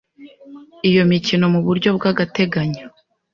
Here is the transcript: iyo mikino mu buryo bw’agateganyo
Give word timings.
iyo 0.89 1.03
mikino 1.11 1.45
mu 1.53 1.59
buryo 1.67 1.89
bw’agateganyo 1.97 2.85